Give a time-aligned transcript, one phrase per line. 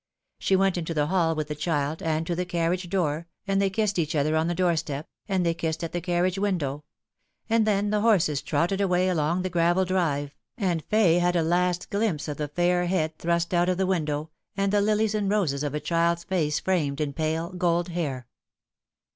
[0.39, 3.69] She went into the hall with the child, and to the carriage door, and they
[3.69, 6.83] kissed each other on the doorstep, and they kissed at the carriage window;
[7.47, 11.91] and then the horses trotted away along the gravel drive, and Fay had a last
[11.91, 14.81] glimpse of the fair head 38 The fatal thrust out of the window, and the
[14.81, 18.25] lilies and roses of a child's face framed in pale gold hair.